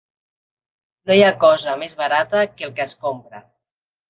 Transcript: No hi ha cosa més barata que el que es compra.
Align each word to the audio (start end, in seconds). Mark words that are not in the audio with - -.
No 1.11 1.17
hi 1.19 1.21
ha 1.25 1.29
cosa 1.43 1.75
més 1.83 1.93
barata 2.01 2.43
que 2.55 2.67
el 2.71 2.75
que 2.81 2.87
es 2.89 2.97
compra. 3.05 3.45